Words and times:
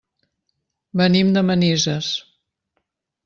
Venim 1.01 1.29
de 1.35 1.45
Manises. 1.49 2.09